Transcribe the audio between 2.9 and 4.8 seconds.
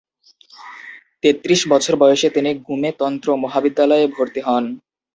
তন্ত্র মহাবিদ্যালয়ে ভর্তি হন।